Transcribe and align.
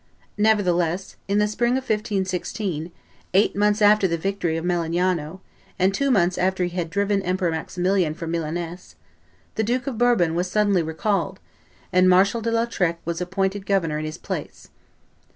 Nevertheless, 0.39 1.15
in 1.27 1.37
the 1.37 1.47
spring 1.47 1.73
of 1.73 1.83
1516, 1.87 2.91
eight 3.35 3.55
months 3.55 3.83
after 3.83 4.07
the 4.07 4.17
victory 4.17 4.57
of 4.57 4.65
Melegnano 4.65 5.41
and 5.77 5.91
but 5.91 5.95
two 5.95 6.09
months 6.09 6.39
after 6.39 6.63
he 6.63 6.75
had 6.75 6.89
driven 6.89 7.21
Emperor 7.21 7.51
Maximilian 7.51 8.15
from 8.15 8.31
Milaness, 8.31 8.95
the 9.53 9.63
Duke 9.63 9.85
of 9.85 9.99
Bourbon 9.99 10.33
was 10.33 10.49
suddenly 10.49 10.81
recalled, 10.81 11.39
and 11.93 12.09
Marshal 12.09 12.41
de 12.41 12.49
Lautrec 12.51 12.97
was 13.05 13.21
appointed 13.21 13.67
governor 13.67 13.99
in 13.99 14.05
his 14.05 14.17
place. 14.17 14.69